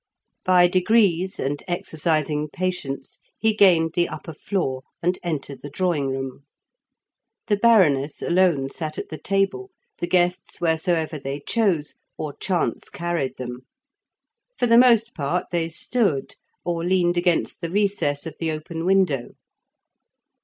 [0.43, 6.43] By degrees, and exercising patience, he gained the upper floor and entered the drawing room.
[7.45, 9.69] The Baroness alone sat at the table,
[9.99, 13.67] the guests wheresoever they chose, or chance carried them;
[14.57, 16.33] for the most part they stood,
[16.65, 19.35] or leaned against the recess of the open window.